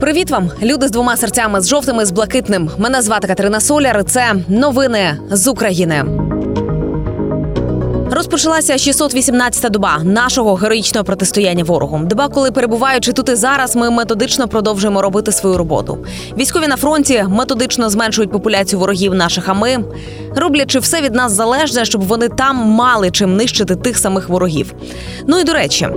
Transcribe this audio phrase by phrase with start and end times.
[0.00, 2.70] Привіт вам, люди з двома серцями з жовтими з блакитним.
[2.78, 4.04] Мене звати Катерина Соляр.
[4.04, 6.04] Це новини з України.
[8.10, 12.00] Розпочалася 618-та доба нашого героїчного протистояння ворогу.
[12.04, 15.98] Доба, коли перебуваючи тут і зараз, ми методично продовжуємо робити свою роботу.
[16.38, 19.48] Військові на фронті методично зменшують популяцію ворогів наших.
[19.48, 19.84] А ми
[20.36, 24.74] роблячи все від нас залежне, щоб вони там мали чим нищити тих самих ворогів.
[25.26, 25.88] Ну і до речі.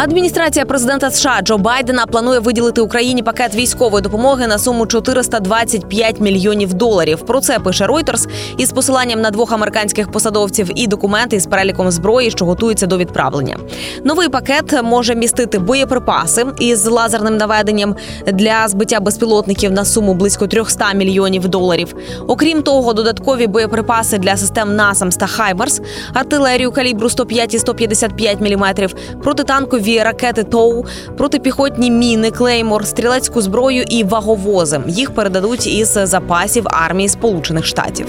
[0.00, 6.74] Адміністрація президента США Джо Байдена планує виділити Україні пакет військової допомоги на суму 425 мільйонів
[6.74, 7.20] доларів.
[7.20, 12.30] Про це пише Reuters із посиланням на двох американських посадовців і документи з переліком зброї,
[12.30, 13.56] що готуються до відправлення.
[14.04, 17.96] Новий пакет може містити боєприпаси із лазерним наведенням
[18.32, 21.94] для збиття безпілотників на суму близько 300 мільйонів доларів.
[22.26, 25.80] Окрім того, додаткові боєприпаси для систем НАСАМС та Хаймерс,
[26.12, 28.88] артилерію калібру 105 і 155 мм,
[29.22, 30.84] протитанкові нові ракети ТОУ,
[31.16, 34.80] протипіхотні міни, клеймор, стрілецьку зброю і ваговози.
[34.86, 38.06] Їх передадуть із запасів армії Сполучених Штатів.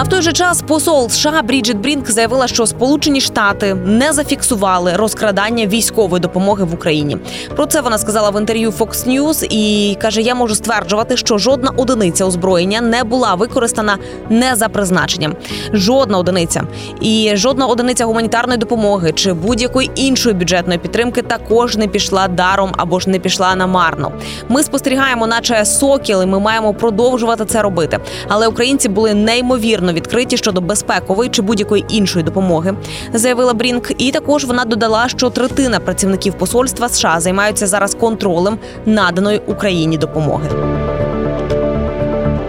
[0.00, 4.92] А в той же час посол США Бріджит Брінк заявила, що Сполучені Штати не зафіксували
[4.92, 7.16] розкрадання військової допомоги в Україні.
[7.56, 11.70] Про це вона сказала в інтерв'ю Fox News і каже: Я можу стверджувати, що жодна
[11.76, 15.36] одиниця озброєння не була використана не за призначенням.
[15.72, 16.62] Жодна одиниця
[17.00, 23.00] і жодна одиниця гуманітарної допомоги чи будь-якої іншої бюджетної підтримки також не пішла даром або
[23.00, 24.12] ж не пішла намарно.
[24.48, 27.98] Ми спостерігаємо, наче сокіл, і ми маємо продовжувати це робити.
[28.28, 32.74] Але українці були неймовірно абсолютно відкриті щодо безпекової чи будь-якої іншої допомоги,
[33.12, 33.92] заявила Брінк.
[33.98, 40.48] І також вона додала, що третина працівників посольства США займаються зараз контролем наданої Україні допомоги.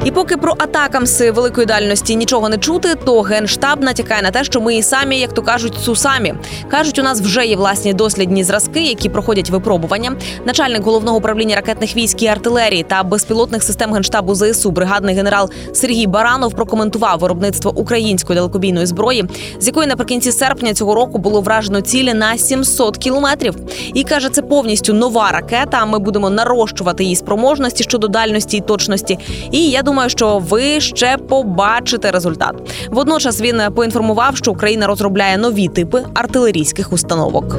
[0.05, 4.61] І поки про атакамси великої дальності нічого не чути, то генштаб натякає на те, що
[4.61, 6.33] ми і самі, як то кажуть, сусамі
[6.71, 10.15] кажуть, у нас вже є власні дослідні зразки, які проходять випробування.
[10.45, 16.07] Начальник головного управління ракетних військ і артилерії та безпілотних систем генштабу ЗСУ, бригадний генерал Сергій
[16.07, 19.25] Баранов прокоментував виробництво української далекобійної зброї,
[19.59, 23.55] з якої наприкінці серпня цього року було вражено цілі на 700 кілометрів.
[23.93, 25.85] І каже, це повністю нова ракета.
[25.85, 29.19] Ми будемо нарощувати її спроможності щодо дальності і точності.
[29.51, 32.55] І я думаю, думаю, що ви ще побачите результат.
[32.91, 37.55] Водночас він поінформував, що Україна розробляє нові типи артилерійських установок.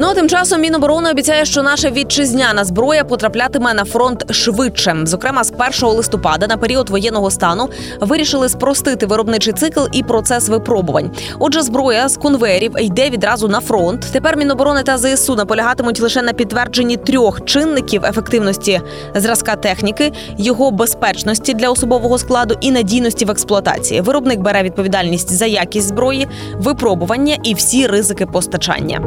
[0.00, 4.96] Ну а тим часом Міноборони обіцяє, що наша вітчизняна зброя потраплятиме на фронт швидше.
[5.02, 5.52] Зокрема, з
[5.82, 7.68] 1 листопада на період воєнного стану
[8.00, 11.10] вирішили спростити виробничий цикл і процес випробувань.
[11.38, 14.06] Отже, зброя з конвеєрів йде відразу на фронт.
[14.12, 18.80] Тепер Міноборони та ЗСУ наполягатимуть лише на підтвердженні трьох чинників ефективності
[19.14, 24.00] зразка техніки, його безпечності для особового складу і надійності в експлуатації.
[24.00, 29.00] Виробник бере відповідальність за якість зброї, випробування і всі ризики постачання.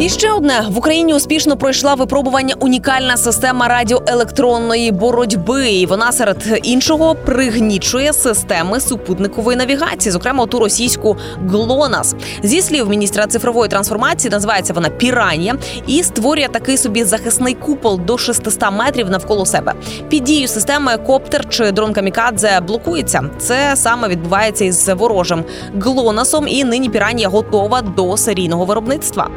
[0.00, 5.70] І ще одне в Україні успішно пройшла випробування унікальна система радіоелектронної боротьби.
[5.70, 11.16] І Вона серед іншого пригнічує системи супутникової навігації, зокрема ту російську
[11.48, 12.14] ГЛОНАС.
[12.42, 15.56] Зі слів міністра цифрової трансформації, називається вона Піранія
[15.86, 19.74] і створює такий собі захисний купол до 600 метрів навколо себе.
[20.08, 23.30] Під дією системи коптер чи дрон камікадзе блокується.
[23.38, 25.44] Це саме відбувається із ворожим
[25.80, 29.30] ГЛОНАСом, і нині Піранія готова до серійного виробництва.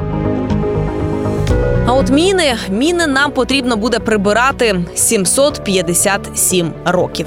[1.92, 7.26] А от міни міни нам потрібно буде прибирати 757 років.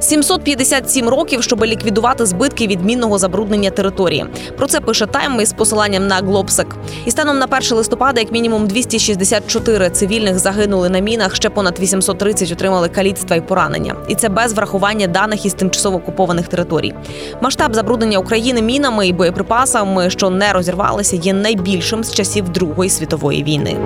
[0.00, 4.26] 757 років, щоб ліквідувати збитки від мінного забруднення території.
[4.56, 6.76] Про це пише Тайм із посиланням на Глобсек.
[7.04, 11.36] І станом на 1 листопада, як мінімум 264 цивільних загинули на мінах.
[11.36, 13.94] Ще понад 830 отримали каліцтва і поранення.
[14.08, 16.94] І це без врахування даних із тимчасово окупованих територій.
[17.40, 23.42] Масштаб забруднення України мінами і боєприпасами, що не розірвалися, є найбільшим з часів Другої світової
[23.42, 23.76] війни.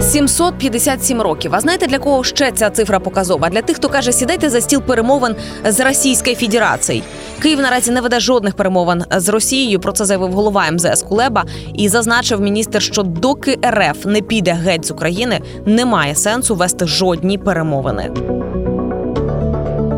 [0.00, 1.54] 757 років.
[1.54, 3.50] А знаєте для кого ще ця цифра показова?
[3.50, 5.34] Для тих, хто каже, сідайте за стіл перемовин
[5.64, 7.04] з Російською Федерацією.
[7.42, 9.80] Київ наразі не веде жодних перемовин з Росією.
[9.80, 14.86] Про це заявив голова МЗС Кулеба і зазначив міністр, що доки РФ не піде геть
[14.86, 18.10] з України, немає сенсу вести жодні перемовини.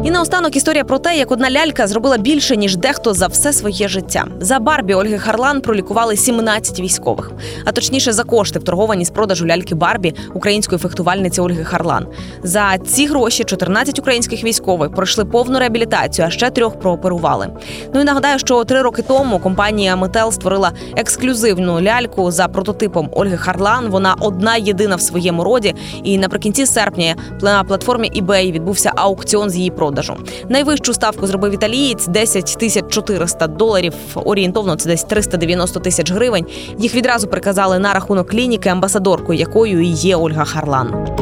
[0.04, 3.88] І наостанок історія про те, як одна лялька зробила більше ніж дехто за все своє
[3.88, 4.24] життя.
[4.40, 7.30] За Барбі Ольги Харлан пролікували 17 військових,
[7.64, 12.06] а точніше за кошти вторговані з продажу ляльки Барбі української фехтувальниці Ольги Харлан.
[12.42, 17.48] За ці гроші 14 українських військових пройшли повну реабілітацію, а ще трьох прооперували.
[17.94, 23.36] Ну і нагадаю, що три роки тому компанія Метел створила ексклюзивну ляльку за прототипом Ольги
[23.36, 23.88] Харлан.
[23.88, 25.74] Вона одна єдина в своєму роді.
[26.04, 30.16] І наприкінці серпня на платформі eBay відбувся аукціон з її продажу продажу.
[30.48, 33.94] Найвищу ставку зробив італієць 10 тисяч 400 доларів.
[34.14, 36.46] Орієнтовно це десь 390 тисяч гривень.
[36.78, 41.21] Їх відразу приказали на рахунок клініки, амбасадоркою якою є Ольга Харлан.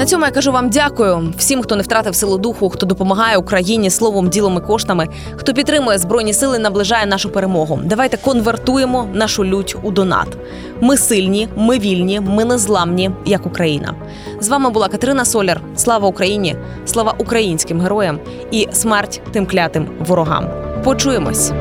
[0.00, 3.90] На цьому я кажу вам дякую всім, хто не втратив силу духу, хто допомагає Україні
[3.90, 7.80] словом, ділом і коштами, хто підтримує збройні сили, наближає нашу перемогу.
[7.84, 10.28] Давайте конвертуємо нашу лють у донат.
[10.80, 13.94] Ми сильні, ми вільні, ми незламні, як Україна.
[14.40, 15.60] З вами була Катерина Соляр.
[15.76, 16.56] Слава Україні!
[16.84, 18.18] Слава українським героям
[18.50, 20.46] і смерть тим клятим ворогам.
[20.84, 21.52] Почуємось.